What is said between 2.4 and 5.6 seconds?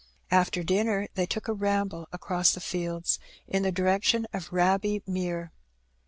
the fields, in the direction of Raby Mere.